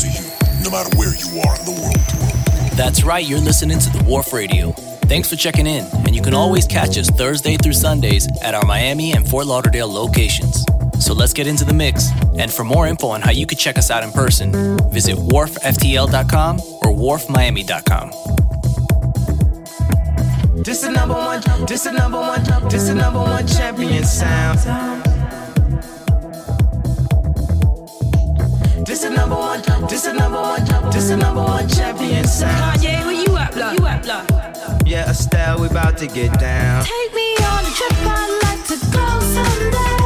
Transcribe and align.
to 0.00 0.08
you, 0.08 0.24
no 0.64 0.70
matter 0.70 0.88
where 0.96 1.14
you 1.14 1.40
are 1.40 1.58
in 1.58 1.64
the 1.64 1.76
world. 1.80 2.76
That's 2.76 3.04
right, 3.04 3.26
you're 3.26 3.38
listening 3.38 3.78
to 3.78 3.90
The 3.90 4.02
Wharf 4.04 4.32
Radio. 4.32 4.72
Thanks 5.10 5.28
for 5.28 5.36
checking 5.36 5.66
in, 5.66 5.84
and 6.06 6.14
you 6.14 6.22
can 6.22 6.32
always 6.32 6.66
catch 6.66 6.96
us 6.96 7.10
Thursday 7.10 7.56
through 7.56 7.74
Sundays 7.74 8.26
at 8.40 8.54
our 8.54 8.64
Miami 8.64 9.12
and 9.12 9.28
Fort 9.28 9.46
Lauderdale 9.46 9.92
locations. 9.92 10.64
So 11.00 11.12
let's 11.12 11.32
get 11.32 11.46
into 11.46 11.64
the 11.64 11.74
mix. 11.74 12.10
And 12.38 12.50
for 12.50 12.64
more 12.64 12.86
info 12.86 13.08
on 13.08 13.20
how 13.20 13.32
you 13.32 13.46
could 13.46 13.58
check 13.58 13.76
us 13.76 13.90
out 13.90 14.02
in 14.02 14.12
person, 14.12 14.52
visit 14.90 15.16
wharfftl.com 15.16 16.60
or 16.60 16.94
wharfmiami.com. 16.94 18.10
This 20.62 20.82
is 20.82 20.90
number 20.90 21.14
one, 21.14 21.42
this 21.66 21.86
is 21.86 21.92
number 21.92 22.20
one, 22.20 22.42
this 22.68 22.82
is 22.88 22.94
number 22.94 23.18
one 23.18 23.46
champion 23.46 24.04
sound. 24.04 25.09
This 28.90 29.04
is 29.04 29.10
number 29.12 29.36
one, 29.36 29.62
this 29.88 30.04
is 30.04 30.14
number 30.14 30.40
one, 30.40 30.64
this 30.90 31.10
is 31.10 31.16
number 31.16 31.44
one 31.44 31.68
champion 31.68 32.26
sound. 32.26 32.80
Kanye, 32.80 33.04
where 33.04 33.12
you 33.12 33.36
at, 33.36 33.54
blah? 33.54 33.70
You 33.70 33.86
at, 33.86 34.02
blah? 34.02 34.26
Yeah, 34.84 35.08
Estelle, 35.08 35.60
we 35.60 35.68
about 35.68 35.96
to 35.98 36.08
get 36.08 36.36
down. 36.40 36.84
Take 36.84 37.14
me 37.14 37.36
on 37.36 37.64
a 37.66 37.70
trip, 37.70 37.92
I'd 37.92 38.40
like 38.42 38.66
to 38.66 38.76
go 38.90 39.20
someday. 39.20 39.99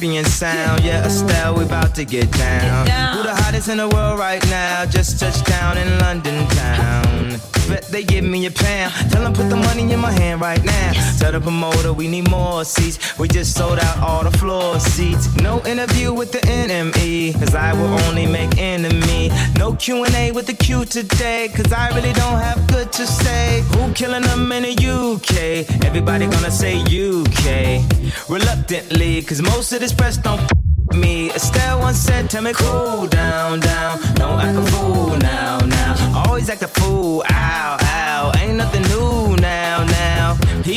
Champion 0.00 0.24
sound. 0.24 0.82
Yeah, 0.82 1.04
Estelle, 1.04 1.54
we 1.54 1.64
about 1.64 1.94
to 1.96 2.04
get 2.04 2.30
down. 2.32 2.86
Get 2.86 2.92
down. 2.92 3.16
Who 3.16 3.22
the 3.22 3.34
hottest 3.34 3.68
in 3.68 3.76
the 3.76 3.88
world 3.88 4.18
right 4.18 4.42
now? 4.46 4.86
Just 4.86 5.20
touched 5.20 5.44
down 5.46 5.76
in 5.76 5.98
London 5.98 6.46
town. 6.48 7.40
Bet 7.68 7.86
they 7.88 8.02
give 8.02 8.24
me 8.24 8.46
a 8.46 8.50
pound. 8.50 8.92
Tell 9.10 9.22
them 9.22 9.32
put 9.32 9.48
the 9.48 9.56
money 9.56 9.92
in 9.92 10.00
my 10.00 10.10
hand 10.10 10.40
right 10.40 10.62
now. 10.64 10.92
Tell 11.18 11.32
the 11.32 11.40
promoter 11.40 11.92
we 11.92 12.08
need 12.08 12.28
more 12.28 12.64
seats. 12.64 13.16
We 13.18 13.28
just 13.28 13.54
sold 13.54 13.78
out 13.78 13.98
all 13.98 14.24
the 14.24 14.36
floor 14.38 14.80
seats. 14.80 15.32
No 15.36 15.64
interview 15.64 16.12
with 16.12 16.32
the 16.32 16.44
enemy, 16.48 17.32
cause 17.34 17.54
I 17.54 17.72
will 17.74 17.94
only 18.08 18.26
make 18.26 18.58
enemy. 18.58 19.30
No 19.56 19.74
Q&A 19.74 20.32
with 20.32 20.46
the 20.46 20.54
Q 20.54 20.84
today, 20.84 21.48
cause 21.54 21.72
I 21.72 21.90
really 21.94 22.12
don't 22.14 22.40
have 22.40 22.66
good 22.66 22.90
to 22.92 23.06
say. 23.06 23.62
Who 23.72 23.92
killing 23.92 24.22
them 24.22 24.50
in 24.50 24.62
the 24.64 24.74
UK? 24.74 25.84
Everybody 25.84 26.26
gonna 26.26 26.50
say 26.50 26.74
UK. 26.80 27.84
Reluctantly, 28.28 29.22
cause 29.22 29.42
most 29.42 29.72
of 29.72 29.80
this 29.90 29.96
press 29.96 30.16
don't 30.16 30.40
f- 30.40 30.96
me. 30.96 31.30
Estelle 31.30 31.78
once 31.80 31.98
said, 31.98 32.28
tell 32.30 32.42
me 32.42 32.52
cool 32.52 33.06
down, 33.06 33.60
down. 33.60 33.98
Don't 34.14 34.40
act 34.40 34.58
a 34.58 34.70
fool 34.72 35.16
now, 35.18 35.58
now. 35.58 36.24
Always 36.26 36.48
act 36.50 36.62
a 36.62 36.68
fool, 36.68 37.24
ow, 37.30 37.76
ow. 37.80 38.32
Ain't 38.38 38.56
nothing 38.56 38.82
new 38.82 39.36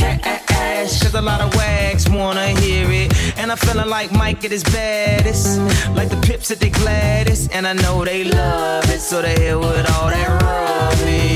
cash. 0.00 1.02
Cause 1.02 1.14
a 1.14 1.22
lot 1.22 1.40
of 1.40 1.54
wags 1.56 2.08
wanna 2.08 2.48
hear 2.60 2.90
it. 2.90 3.12
And 3.38 3.50
I'm 3.50 3.58
feeling 3.58 3.88
like 3.88 4.12
Mike 4.12 4.44
at 4.44 4.50
his 4.50 4.64
baddest. 4.64 5.60
Like 5.94 6.08
the 6.08 6.20
pips 6.26 6.50
at 6.50 6.60
the 6.60 6.70
gladdest. 6.70 7.52
And 7.52 7.66
I 7.66 7.74
know 7.74 8.04
they 8.04 8.24
love 8.24 8.88
it, 8.90 9.00
so 9.00 9.22
they 9.22 9.34
hit 9.34 9.58
with 9.58 9.90
all 9.92 10.08
that 10.08 10.42
rubbish. 10.42 11.29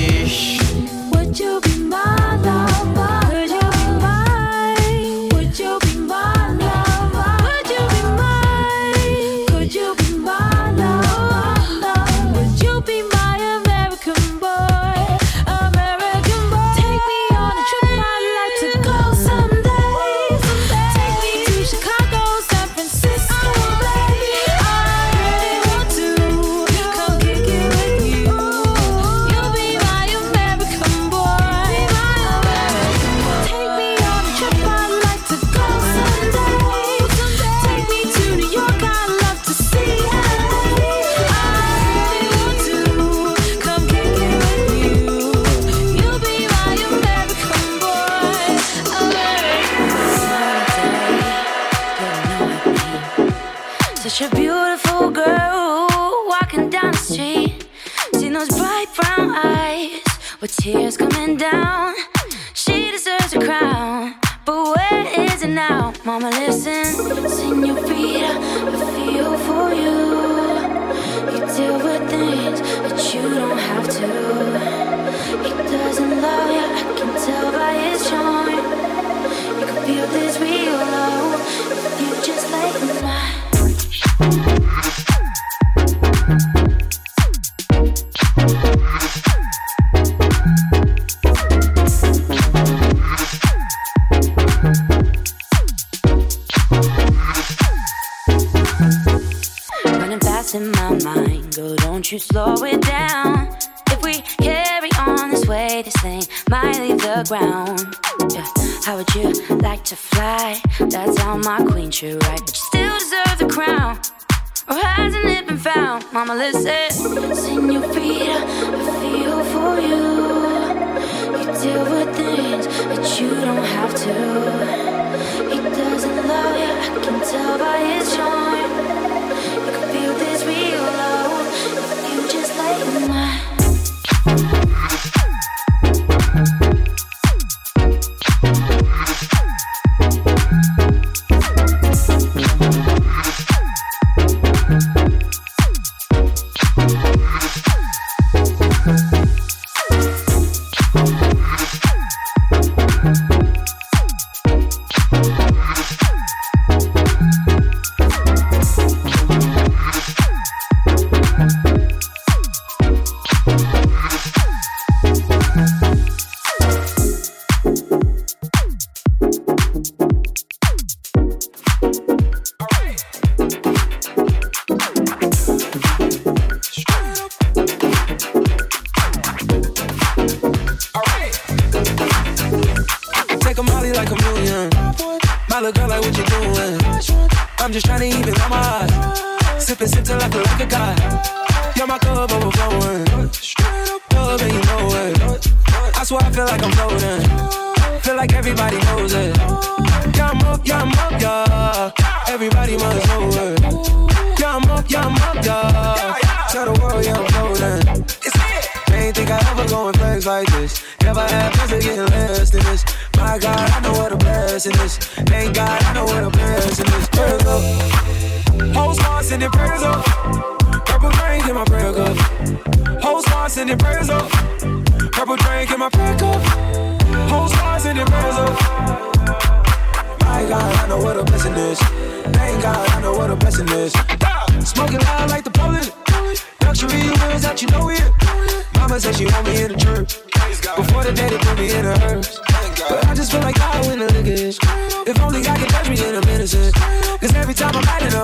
Mama, 116.15 116.33
listen. 116.37 117.44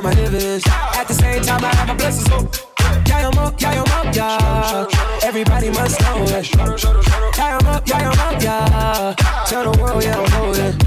on 0.00 0.04
my 0.04 0.14
dividends. 0.14 0.64
At 0.66 1.06
the 1.08 1.14
same 1.14 1.42
time, 1.42 1.64
I 1.64 1.74
have 1.74 1.88
my 1.88 1.94
blessings. 1.94 2.26
so. 2.26 2.48
Yeah, 3.06 3.28
I'm 3.28 3.38
up, 3.38 3.60
yeah, 3.60 3.82
I'm 3.82 4.08
up, 4.08 4.16
yeah. 4.16 4.86
Everybody 5.22 5.70
must 5.70 6.00
know 6.00 6.24
it. 6.24 6.48
Yeah, 7.36 7.58
I'm 7.58 7.66
up, 7.66 7.86
yeah, 7.86 8.10
I'm 8.10 8.20
up, 8.20 8.42
yeah. 8.42 9.14
Tell 9.46 9.70
the 9.70 9.78
world, 9.80 10.02
yeah, 10.02 10.18
I'm 10.18 10.30
holding. 10.32 10.78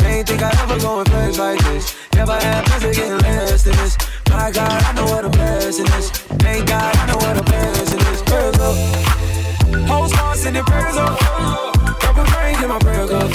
They 0.00 0.18
ain't 0.18 0.28
think 0.28 0.42
I 0.42 0.50
ever 0.62 0.78
go 0.78 1.00
in 1.00 1.04
place 1.06 1.38
like 1.38 1.58
this. 1.64 1.96
Never 2.14 2.32
had 2.32 2.66
plans 2.66 2.96
getting 2.96 3.18
less 3.18 3.64
than 3.64 3.76
this. 3.76 3.96
My 4.28 4.50
God, 4.50 4.82
I 4.82 4.92
know 4.92 5.04
what 5.04 5.24
a 5.24 5.30
blessing 5.30 5.86
is. 5.98 6.10
Thank 6.44 6.68
God, 6.68 6.96
I 6.96 7.06
know 7.06 7.16
what 7.16 7.38
a 7.38 7.42
blessing 7.42 8.00
is. 8.12 8.22
Prayers 8.22 8.58
up. 8.58 9.88
Whole 9.88 10.08
stars 10.08 10.40
sending 10.40 10.64
prayers 10.64 10.96
up. 10.96 11.18
Purple 12.00 12.24
drink 12.24 12.60
in 12.60 12.68
my 12.68 12.78
prayer 12.78 13.08
cup. 13.08 13.30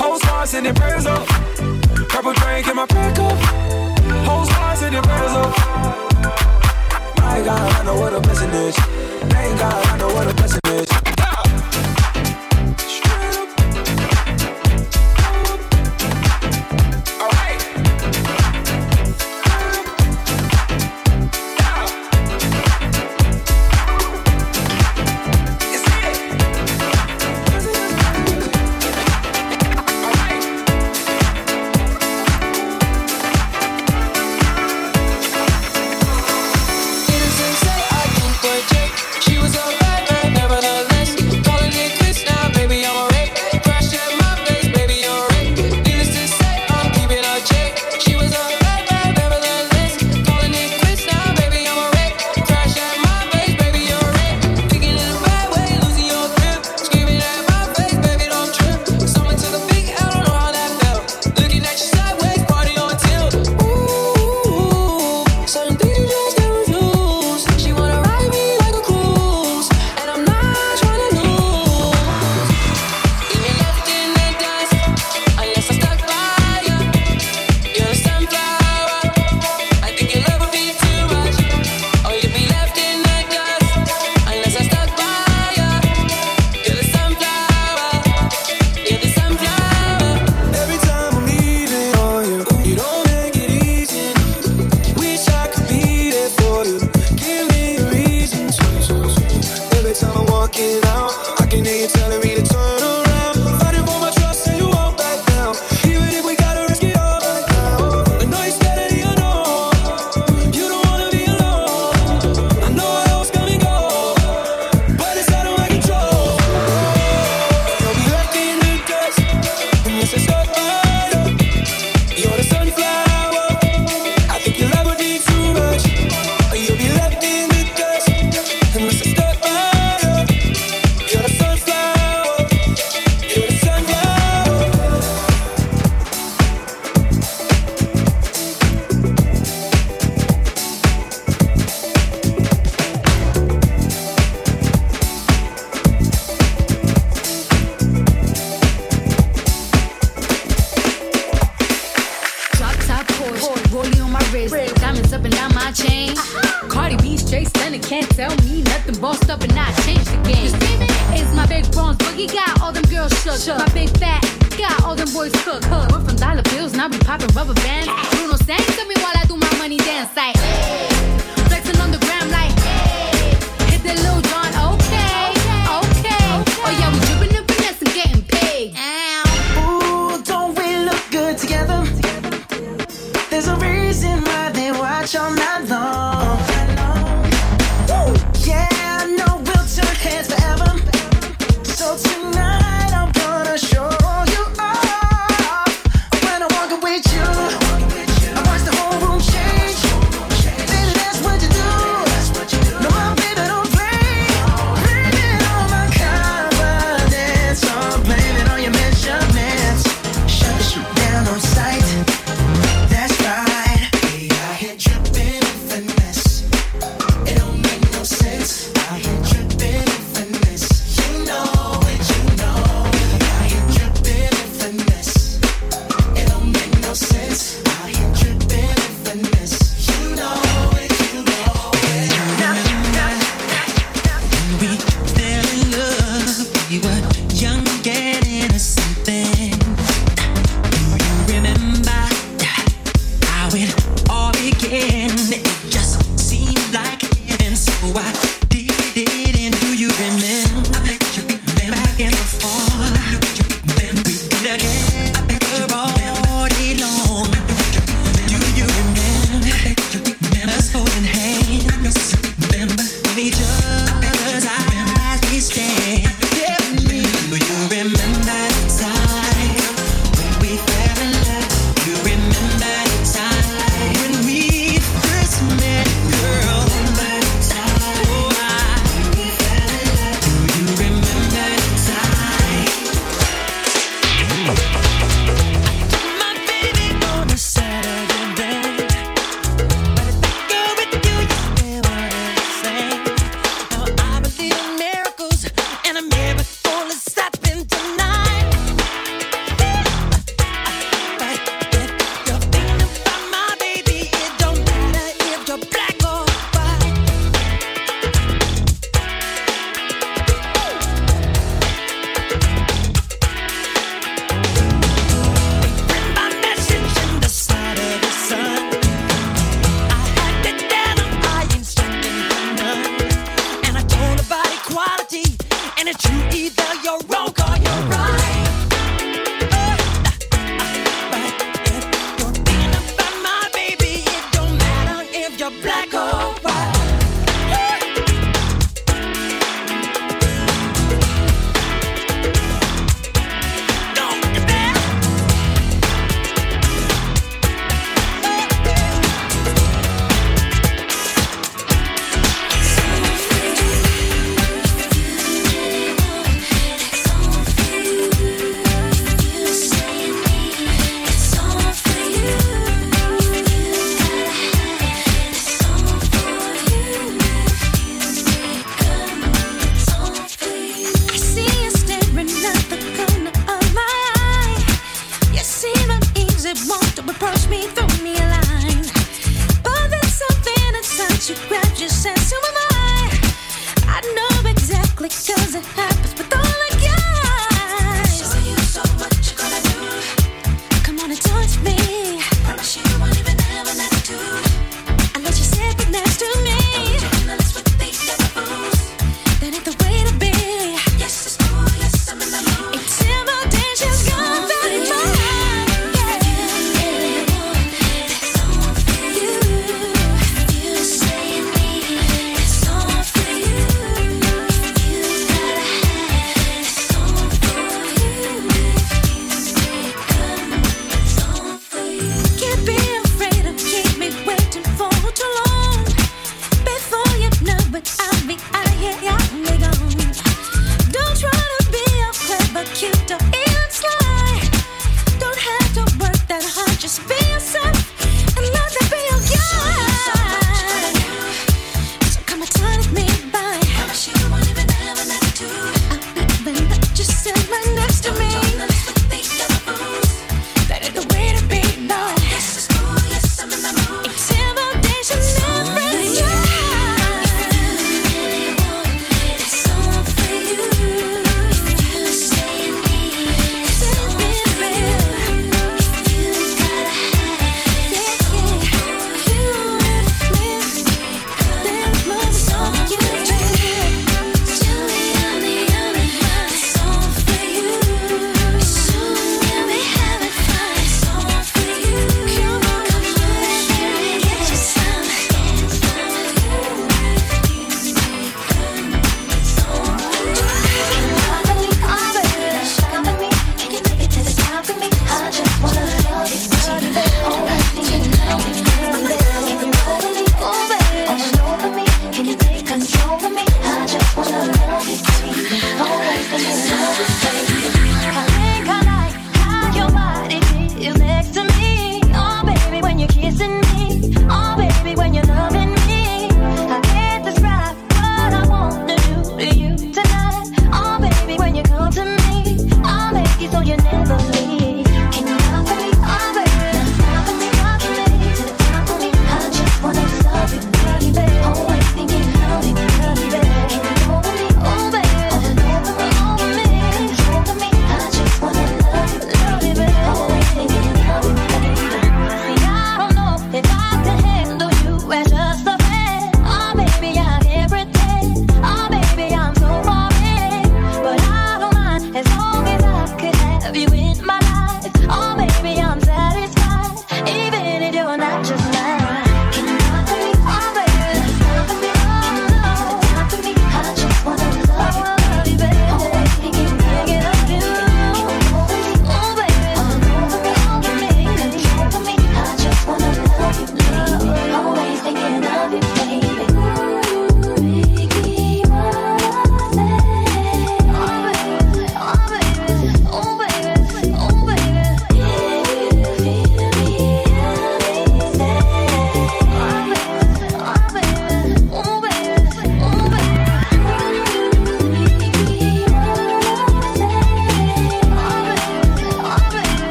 Whole 0.00 0.18
stars 0.18 0.50
sending 0.50 0.74
prayers 0.74 1.06
up. 1.06 1.26
Purple 2.08 2.32
drink 2.32 2.66
in 2.66 2.76
my 2.76 2.86
prayer 2.86 3.14
cup 3.14 3.83
to 4.84 4.96
the 4.96 5.02
prison. 5.02 5.44
Oh. 5.44 6.08
My 7.18 7.42
God, 7.44 7.72
I 7.72 7.84
know 7.84 7.96
what 8.00 8.12
a 8.12 8.20
blessing 8.20 8.50
is. 8.50 8.76
Thank 9.32 9.58
God, 9.58 9.86
I 9.86 9.98
know 9.98 10.08
what 10.14 10.30
a 10.30 10.34
blessing 10.34 10.60
is. 10.66 11.33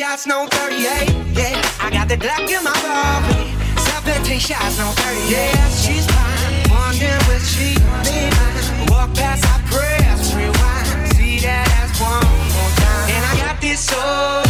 shots, 0.00 0.26
no 0.26 0.46
38. 0.46 1.12
Yeah, 1.36 1.60
I 1.78 1.90
got 1.90 2.08
the 2.08 2.16
Glock 2.16 2.48
in 2.48 2.64
my 2.64 2.72
pocket. 2.72 3.52
17 4.02 4.38
shots, 4.38 4.78
no 4.78 4.88
38. 4.96 5.28
Yeah, 5.28 5.68
she's 5.68 6.06
fine. 6.06 6.70
Wondering 6.72 7.20
will 7.28 7.38
she 7.40 7.74
be 7.74 7.84
mine? 7.84 8.88
Walk 8.88 9.12
past, 9.14 9.44
I 9.44 9.60
press, 9.68 10.32
rewind. 10.32 11.12
See 11.16 11.40
that 11.40 11.68
ass 11.76 12.00
one 12.00 12.24
more 12.56 12.72
time. 12.80 13.10
And 13.12 13.24
I 13.26 13.46
got 13.46 13.60
this 13.60 13.80
soul. 13.80 14.49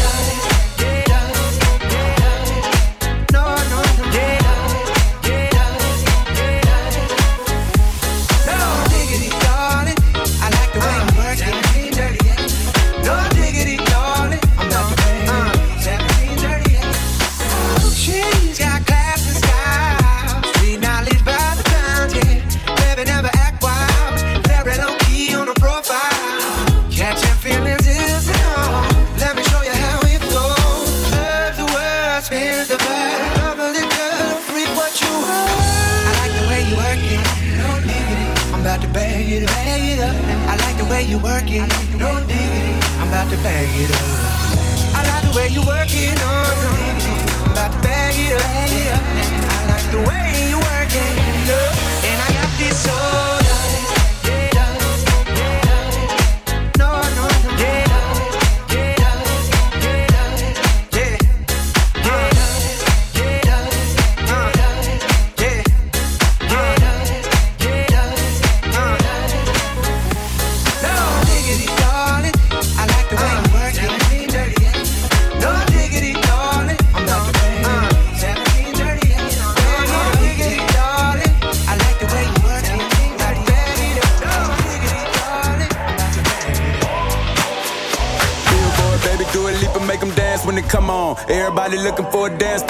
for 92.21 92.27
a 92.27 92.39
dance. 92.39 92.70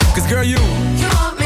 Cause 0.13 0.27
girl, 0.27 0.43
you. 0.43 0.57
You 0.57 1.40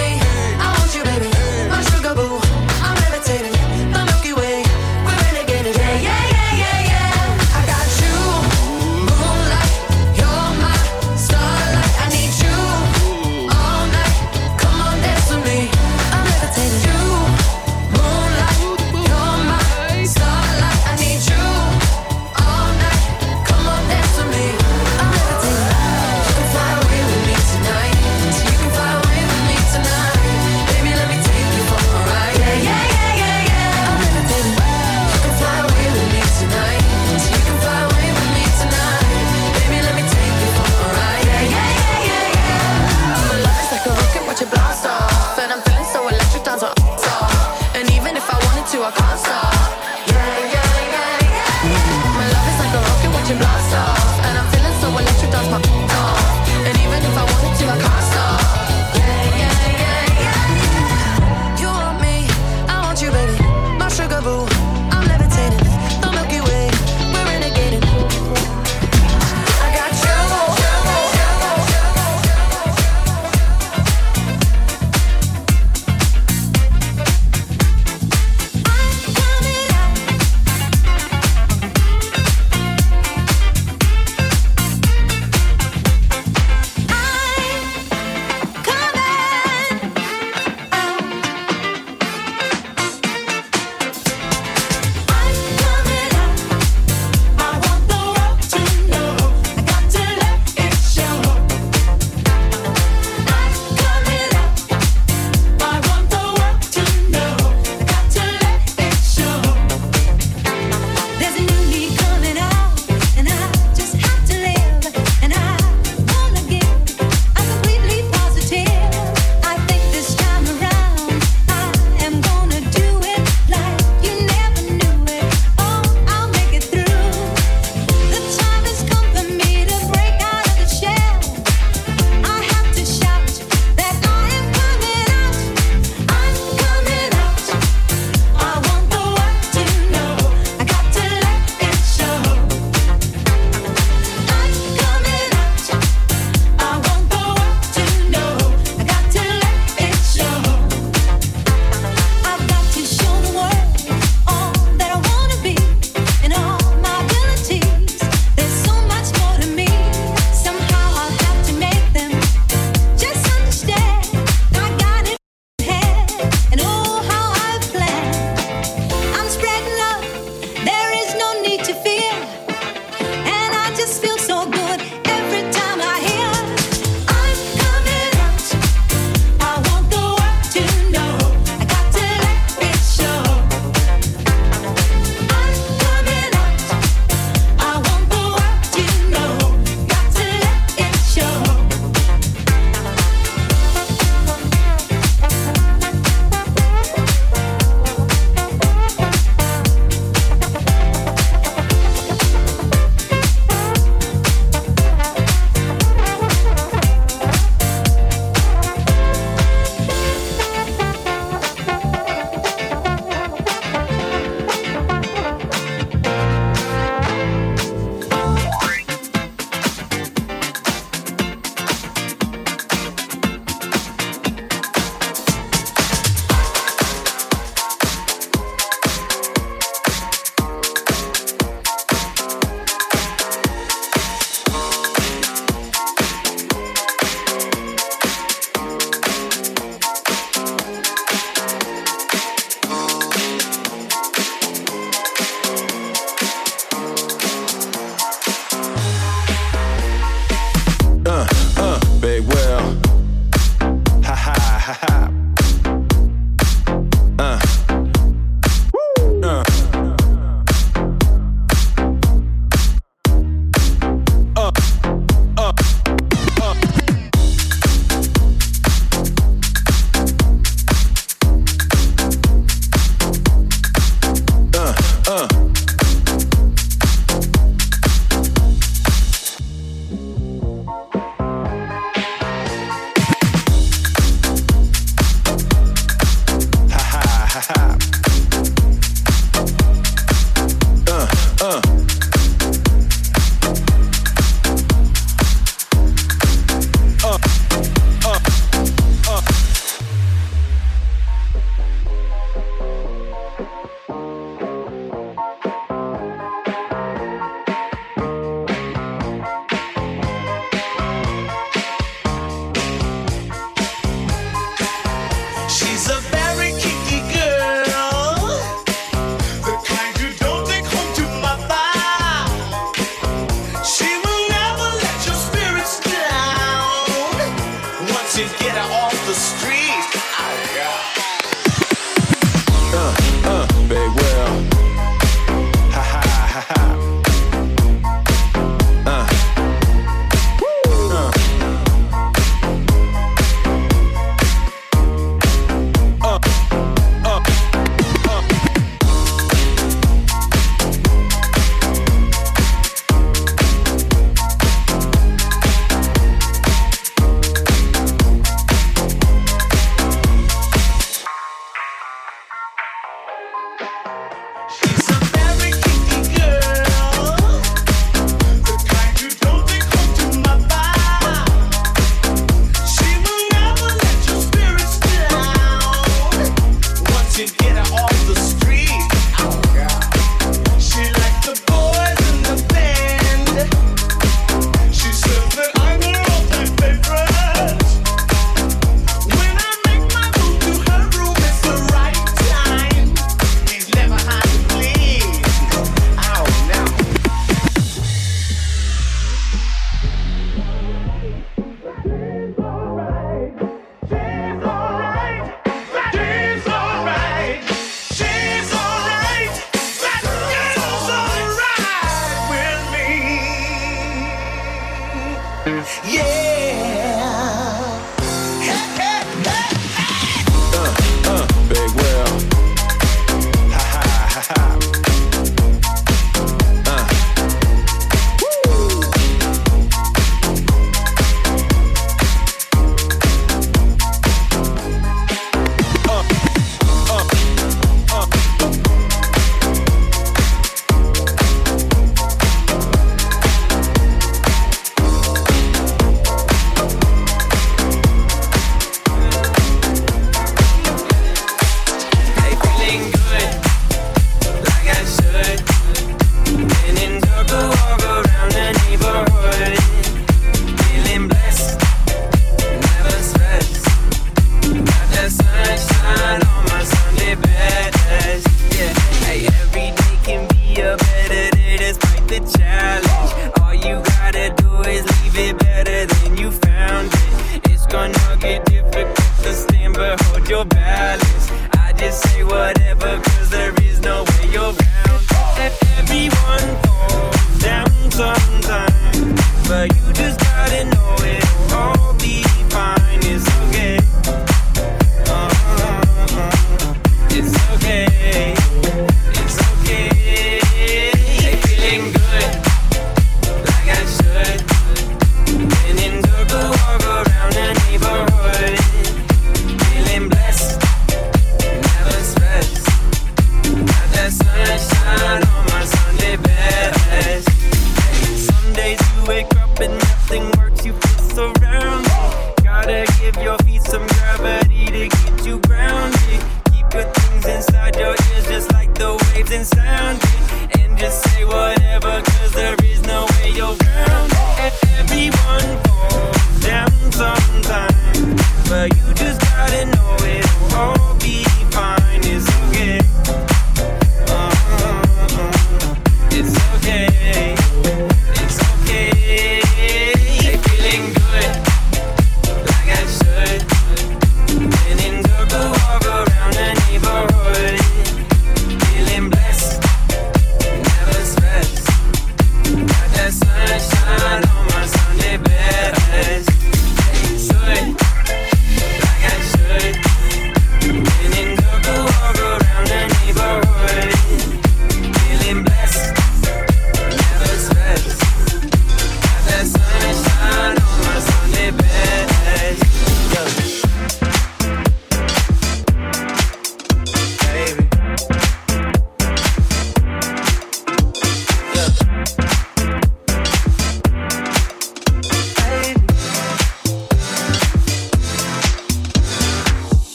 Just 328.15 328.39
get 328.39 328.56
out. 328.56 328.71
off. 328.71 328.84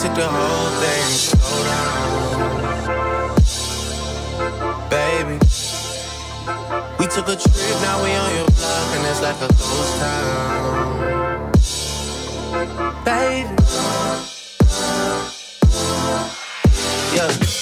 took 0.00 0.14
the 0.14 0.26
whole 0.26 0.70
thing. 0.80 1.04
Slow 1.12 1.64
down, 1.68 2.08
baby. 4.88 5.36
We 6.98 7.06
took 7.06 7.28
a 7.28 7.36
trip, 7.36 7.80
now 7.82 8.02
we 8.02 8.14
on 8.14 8.34
your 8.34 8.46
block, 8.46 8.96
and 8.96 9.06
it's 9.06 9.20
like 9.20 9.36
a 9.36 9.48
ghost 9.58 9.98
town, 10.00 11.52
baby. 13.04 13.54
Yeah. 17.14 17.59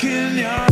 In 0.00 0.38
your 0.38 0.67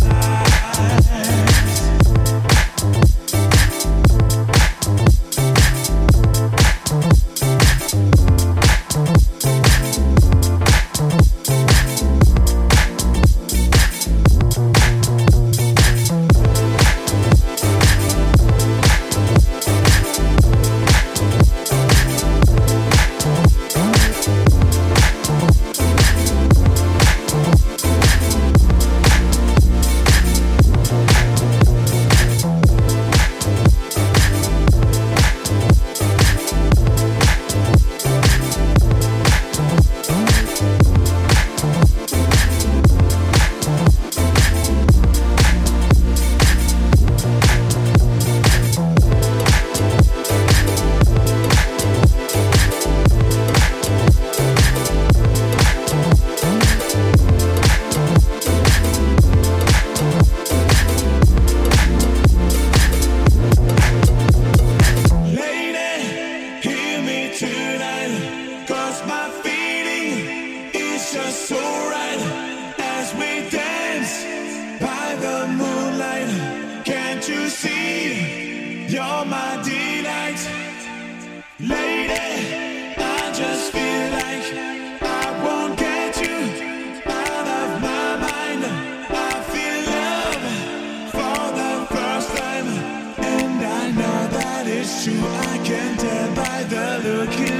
you, 95.06 95.20
I 95.20 95.58
can 95.64 95.96
tell 95.96 96.34
by 96.34 96.64
the 96.64 97.00
look 97.04 97.38
in 97.38 97.55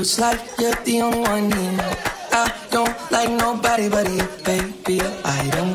You 0.00 0.04
slide, 0.04 0.40
you're 0.58 0.72
the 0.86 1.02
only 1.02 1.20
one 1.20 1.52
here. 1.52 1.96
I 2.32 2.50
don't 2.70 3.12
like 3.12 3.28
nobody 3.28 3.90
but 3.90 4.08
you, 4.08 4.26
baby. 4.46 5.02
I 5.26 5.50
don't 5.52 5.69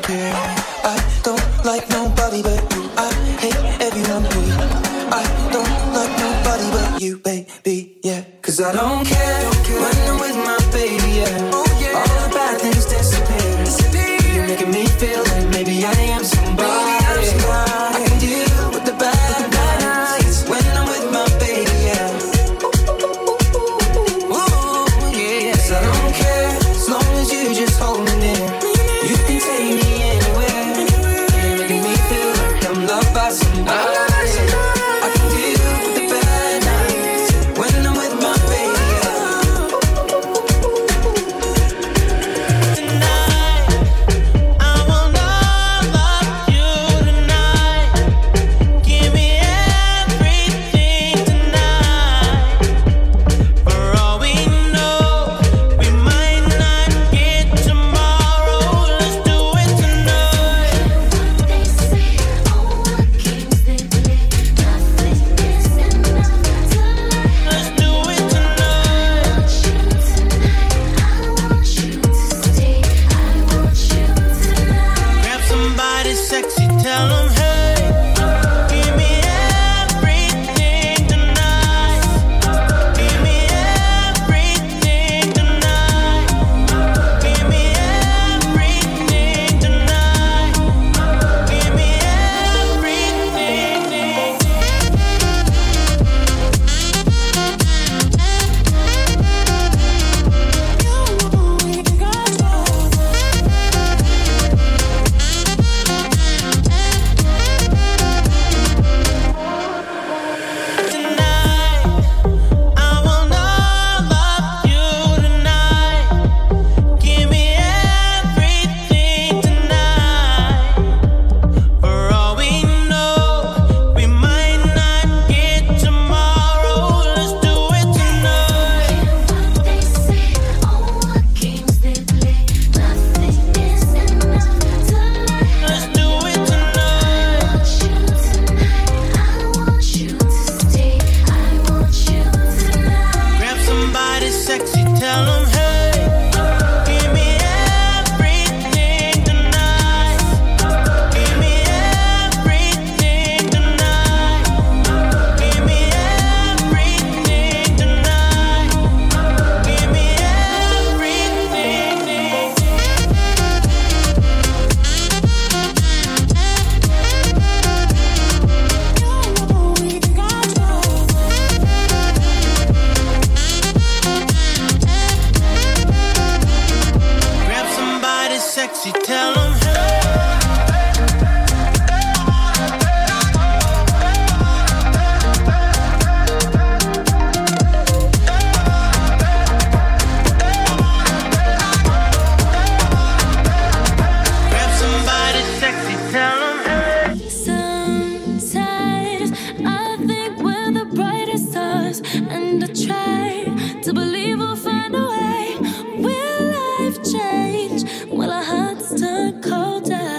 our 208.36 208.44
hearts 208.44 209.00
turned 209.00 209.42
colder. 209.44 210.16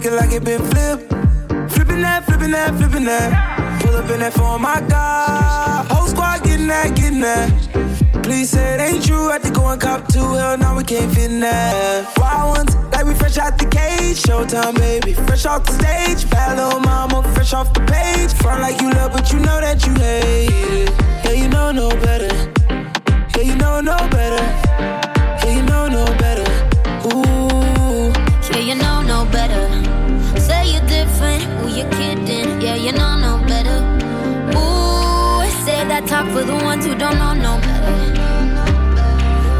Looking 0.00 0.16
like 0.16 0.32
it 0.32 0.42
been 0.42 0.62
flipped. 0.70 1.10
Flipping 1.72 2.00
that, 2.00 2.24
flipping 2.24 2.52
that, 2.52 2.74
flipping 2.76 3.04
that. 3.04 3.82
Pull 3.82 3.96
up 3.96 4.08
in 4.08 4.20
that 4.20 4.32
for 4.32 4.58
my 4.58 4.80
God. 4.88 5.86
Whole 5.90 6.06
squad 6.06 6.42
getting 6.42 6.68
that, 6.68 6.96
getting 6.96 7.20
that. 7.20 7.50
Please 8.22 8.48
say 8.48 8.76
it 8.76 8.80
ain't 8.80 9.04
true. 9.04 9.28
Had 9.28 9.42
to 9.42 9.50
go 9.50 9.68
and 9.68 9.78
cop 9.78 10.08
two. 10.08 10.20
Hell, 10.20 10.56
now 10.56 10.74
we 10.74 10.84
can't 10.84 11.12
fit 11.12 11.30
in 11.30 11.40
that. 11.40 12.16
Wild 12.16 12.56
ones, 12.56 12.74
like 12.92 13.04
we 13.04 13.14
fresh 13.14 13.36
out 13.36 13.58
the 13.58 13.66
cage. 13.66 14.22
Showtime, 14.22 14.74
baby. 14.76 15.12
Fresh 15.12 15.44
off 15.44 15.64
the 15.66 15.72
stage. 15.72 16.30
Bad 16.30 16.56
little 16.56 16.80
mama, 16.80 17.22
fresh 17.34 17.52
off 17.52 17.74
the 17.74 17.80
page. 17.80 18.32
Front 18.40 18.62
like 18.62 18.80
you 18.80 18.90
love, 18.92 19.12
but 19.12 19.30
you 19.30 19.38
know 19.40 19.60
that 19.60 19.84
you 19.86 19.92
hate 19.94 20.48
it. 20.80 20.90
Yeah, 21.24 21.32
you 21.32 21.48
know 21.48 21.72
no 21.72 21.90
better. 22.00 22.32
Yeah, 23.36 23.42
you 23.42 23.56
know 23.56 23.82
no 23.82 23.98
better. 24.08 24.42
Yeah, 25.44 25.56
you 25.56 25.62
know 25.62 25.88
no 25.88 26.06
better. 26.16 26.59
Yeah, 28.60 28.66
you 28.66 28.74
know 28.74 29.00
no 29.00 29.24
better. 29.24 29.66
Say 30.38 30.72
you're 30.72 30.86
different, 30.86 31.42
who 31.44 31.68
you 31.68 31.84
kidding? 31.96 32.60
Yeah, 32.60 32.74
you 32.74 32.92
know 32.92 33.16
no 33.16 33.42
better. 33.46 33.78
Ooh, 34.52 35.64
say 35.64 35.82
that 35.88 36.04
talk 36.06 36.26
for 36.28 36.44
the 36.44 36.56
ones 36.56 36.84
who 36.84 36.94
don't 36.94 37.18
know 37.18 37.32
no 37.32 37.56
better. 37.56 38.14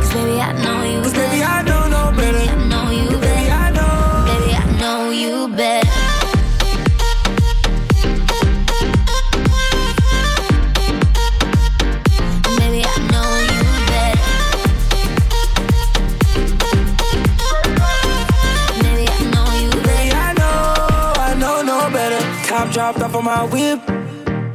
Cause 0.02 0.12
baby, 0.12 0.38
I 0.38 0.52
know 0.52 0.82
you 0.84 1.00
Cause 1.00 1.14
baby, 1.14 1.42
I 1.42 1.62
know 1.62 1.88
no 1.88 2.14
better. 2.14 2.59
Top 22.90 22.98
dropped 22.98 23.14
off 23.14 23.18
on 23.20 23.24
my 23.24 23.44
whip. 23.44 23.78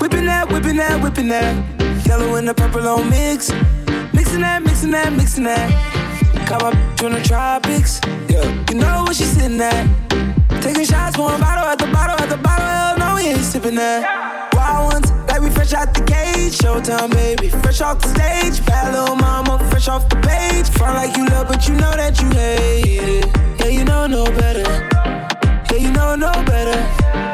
Whipping 0.02 0.26
that, 0.26 0.50
whipping 0.52 0.76
that, 0.76 1.02
whipping 1.02 1.30
that. 1.30 1.56
Yellow 2.06 2.36
and 2.36 2.46
the 2.46 2.54
purple 2.54 2.86
on 2.86 3.10
mix. 3.10 3.50
Mixing 4.14 4.42
that, 4.42 4.62
mixing 4.62 4.92
that, 4.92 5.14
mixing 5.14 5.46
that. 5.46 5.72
Come 6.46 6.62
up 6.64 6.74
from 7.00 7.14
the 7.14 7.22
tropics. 7.24 8.02
Yeah, 8.28 8.44
you 8.70 8.76
know 8.76 9.06
where 9.06 9.14
she's 9.14 9.32
sitting 9.32 9.62
at. 9.62 9.88
Taking 10.62 10.84
shots, 10.84 11.18
one 11.18 11.40
bottle 11.40 11.64
at 11.64 11.80
the 11.80 11.88
bottle 11.88 12.20
at 12.20 12.28
the 12.28 12.36
bottle. 12.36 12.66
Hell 12.66 12.98
no, 12.98 13.16
we 13.16 13.30
ain't 13.30 13.40
sipping 13.40 13.76
that. 13.76 14.52
Wild 14.54 14.92
ones, 14.92 15.12
like 15.30 15.40
we 15.40 15.50
fresh 15.50 15.72
out 15.72 15.94
the 15.94 16.04
cage. 16.04 16.58
Showtime, 16.58 17.12
baby. 17.12 17.48
Fresh 17.48 17.80
off 17.80 18.02
the 18.02 18.10
stage. 18.10 18.66
Bad 18.66 18.94
little 18.96 19.16
mama, 19.16 19.60
fresh 19.70 19.88
off 19.88 20.10
the 20.10 20.18
page. 20.18 20.68
Front 20.72 20.96
like 20.96 21.16
you 21.16 21.26
love, 21.28 21.48
but 21.48 21.70
you 21.70 21.76
know 21.76 21.96
that 21.96 22.22
you 22.22 22.28
hate 22.32 23.24
it. 23.24 23.28
Yeah, 23.62 23.68
you 23.68 23.86
know 23.86 24.08
no 24.08 24.26
better. 24.26 24.68
Yeah, 25.72 25.80
you 25.80 25.92
know 25.94 26.16
no 26.16 26.34
better. 26.44 27.24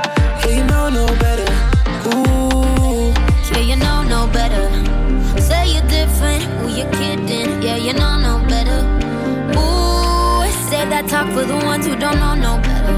Talk 11.12 11.28
for 11.34 11.44
the 11.44 11.58
ones 11.58 11.86
who 11.86 11.94
don't 11.98 12.18
know 12.20 12.36
no 12.36 12.58
better. 12.62 12.96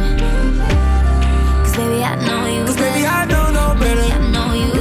Cause 1.64 1.76
baby, 1.76 2.03
I 2.03 2.14
know 2.28 2.45
you 2.45 2.64
Cause 2.64 2.76
baby. 2.76 3.07
I 3.07 3.26
know 3.26 3.49
no 3.49 3.74
better. 3.80 4.01
Baby, 4.01 4.14
I 4.14 4.32
know 4.32 4.53
you 4.53 4.72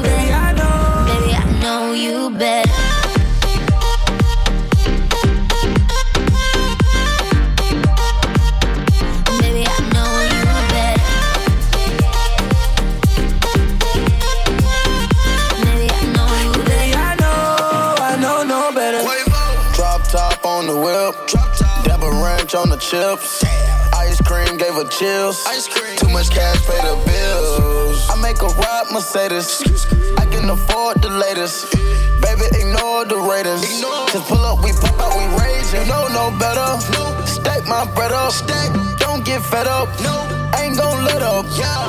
Ranch 22.53 22.64
on 22.64 22.70
the 22.70 22.76
chips. 22.76 23.44
Ice 23.94 24.20
cream 24.20 24.59
gave 24.59 24.74
her 24.74 24.84
chills. 24.84 25.44
Too 25.96 26.09
much 26.09 26.30
cash, 26.30 26.66
pay 26.66 26.76
the 26.82 26.96
bills. 27.07 28.09
I 28.11 28.20
make 28.20 28.42
a 28.42 28.46
ride 28.46 28.90
Mercedes. 28.92 29.62
I 30.18 30.26
can 30.26 30.50
afford 30.50 31.00
the 31.00 31.09
latest. 31.09 31.72
Baby, 32.20 32.44
ignore 32.53 33.05
the 33.05 33.16
ratings. 33.16 33.62
Just 34.12 34.28
pull 34.28 34.44
up, 34.44 34.62
we 34.64 34.72
pop 34.72 34.98
out, 35.00 35.16
we 35.16 35.24
rage. 35.40 35.64
You 35.72 35.84
know 35.88 36.09
no 36.09 36.36
better. 36.38 36.80
Stack 37.26 37.66
my 37.66 37.86
bread 37.94 38.12
up. 38.12 38.32
Stake, 38.32 38.72
don't 38.98 39.24
get 39.24 39.40
fed 39.42 39.66
up. 39.66 39.88
No 40.03 40.12
Ain't 40.61 40.76
gon' 40.76 41.05
let 41.05 41.22
up. 41.22 41.46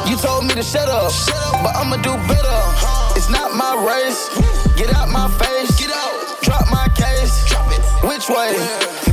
You 0.07 0.16
told 0.18 0.45
me 0.45 0.53
to 0.53 0.64
shut 0.64 0.88
up, 0.88 1.11
but 1.64 1.76
I'ma 1.76 1.97
do 1.97 2.16
better. 2.28 2.59
It's 3.18 3.30
not 3.30 3.53
my 3.53 3.74
race. 3.84 4.30
Get 4.78 4.93
out 4.95 5.09
my 5.09 5.30
face. 5.30 5.78
Get 5.80 5.91
out. 5.91 6.41
Drop 6.41 6.66
my 6.72 6.88
case. 6.95 7.45
Drop 7.49 7.68
it. 7.72 7.82
Which 8.07 8.30
way? 8.30 8.55
Way. 8.55 9.12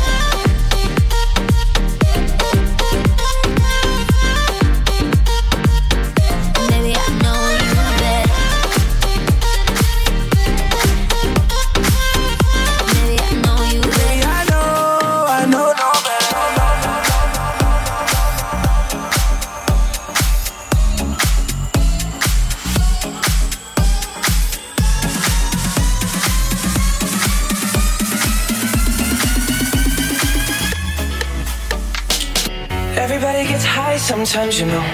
Sometimes, 34.11 34.59
you 34.59 34.65
know. 34.65 34.85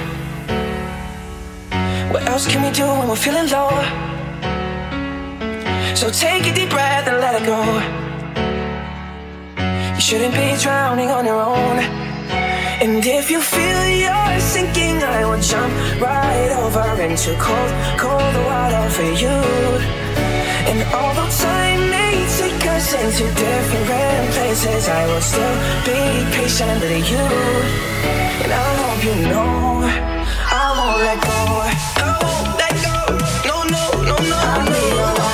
What 2.13 2.24
else 2.32 2.45
can 2.51 2.61
we 2.61 2.72
do 2.82 2.86
when 2.97 3.07
we're 3.09 3.24
feeling 3.28 3.47
low? 3.55 3.72
So 5.99 6.05
take 6.26 6.43
a 6.51 6.53
deep 6.53 6.70
breath 6.70 7.07
and 7.09 7.18
let 7.26 7.34
it 7.39 7.45
go. 7.53 7.61
You 9.95 10.01
shouldn't 10.07 10.36
be 10.41 10.47
drowning 10.61 11.09
on 11.18 11.26
your 11.26 11.41
own. 11.53 11.78
And 12.84 13.03
if 13.20 13.32
you 13.32 13.41
feel 13.41 13.80
you're 14.05 14.39
sinking, 14.55 14.97
I 15.18 15.26
will 15.28 15.41
jump 15.51 15.74
right 15.99 16.51
over 16.63 16.88
into 17.01 17.32
cold, 17.45 17.72
cold 18.03 18.36
water 18.47 18.86
for 18.95 19.09
you. 19.24 19.38
And 20.70 20.80
although 20.93 21.32
time 21.45 21.82
may 21.89 21.97
take 21.97 22.07
us 22.78 22.93
into 22.93 23.25
different 23.34 24.30
places, 24.36 24.88
I 24.88 25.03
will 25.07 25.21
still 25.21 25.57
be 25.88 25.99
patient 26.38 26.80
with 26.82 27.09
you. 27.13 27.25
And 28.43 28.51
I 28.53 28.69
hope 28.82 29.01
you 29.07 29.15
know 29.32 29.82
I 30.61 30.67
won't 30.78 30.99
let 31.07 31.19
go. 31.30 31.39
I 32.01 32.09
won't 32.21 32.49
let 32.61 32.75
go. 32.88 32.97
No, 33.49 33.55
no, 33.73 33.84
no, 34.09 34.15
no. 34.30 34.38
I'll 34.51 35.26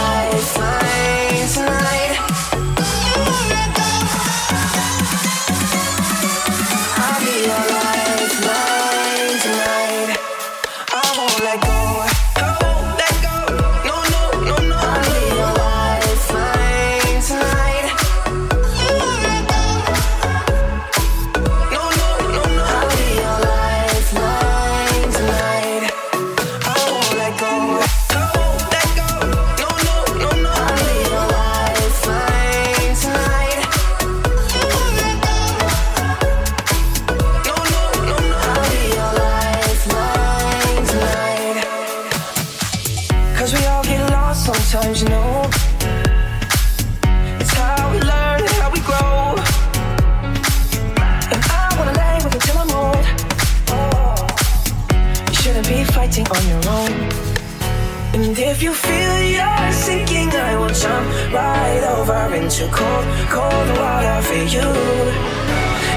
right 61.43 61.83
over 61.95 62.35
into 62.39 62.63
cold, 62.79 63.05
cold 63.35 63.69
water 63.79 64.19
for 64.27 64.43
you. 64.55 64.69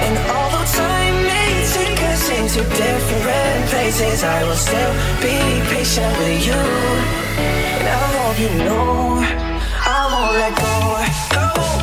And 0.04 0.14
although 0.36 0.68
time 0.82 1.16
may 1.30 1.50
take 1.76 2.00
us 2.12 2.24
into 2.38 2.60
different 2.82 3.62
places, 3.72 4.18
I 4.36 4.38
will 4.46 4.62
still 4.68 4.92
be 5.24 5.36
patient 5.72 6.12
with 6.20 6.40
you. 6.48 6.62
And 7.78 7.86
I 7.98 8.04
hope 8.16 8.36
you 8.44 8.52
know 8.64 8.90
I 9.94 10.00
won't 10.12 10.34
let 10.42 10.52
go. 10.62 10.72
Go. 11.34 11.75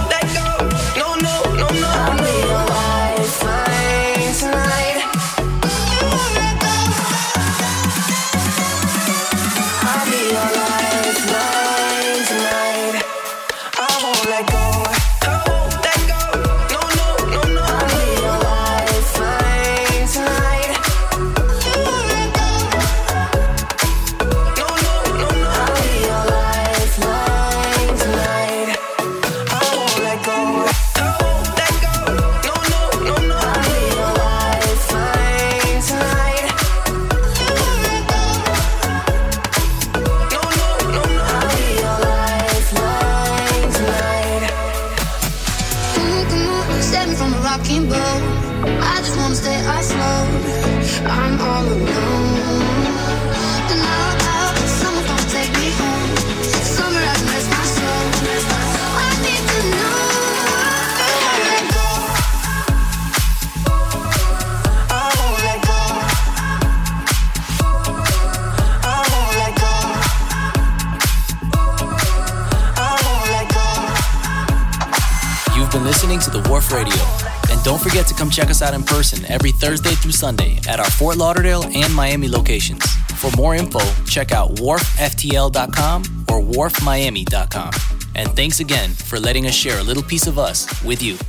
Forget 77.93 78.07
to 78.07 78.15
come 78.15 78.29
check 78.31 78.49
us 78.49 78.63
out 78.63 78.73
in 78.73 78.81
person 78.81 79.23
every 79.29 79.51
Thursday 79.51 79.91
through 79.91 80.13
Sunday 80.13 80.57
at 80.67 80.79
our 80.79 80.89
Fort 80.89 81.15
Lauderdale 81.15 81.63
and 81.75 81.93
Miami 81.93 82.27
locations. 82.27 82.83
For 83.17 83.29
more 83.37 83.53
info, 83.53 83.81
check 84.05 84.31
out 84.31 84.55
wharfftl.com 84.55 86.01
or 86.27 86.41
wharfmiami.com. 86.41 87.71
And 88.15 88.35
thanks 88.35 88.59
again 88.59 88.89
for 88.89 89.19
letting 89.19 89.45
us 89.45 89.53
share 89.53 89.77
a 89.77 89.83
little 89.83 90.01
piece 90.01 90.25
of 90.25 90.39
us 90.39 90.83
with 90.83 91.03
you. 91.03 91.19